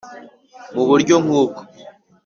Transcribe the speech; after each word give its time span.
Mu 0.73 0.83
buryo 0.89 1.15
nk 1.23 1.29
ubwo 1.41 1.61